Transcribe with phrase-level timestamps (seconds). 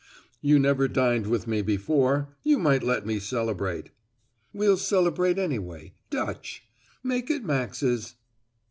[0.41, 3.91] "You never dined with me before; you might let me celebrate.
[4.51, 6.63] "We'll celebrate anyway, Dutch.
[7.03, 8.15] Make it Max's."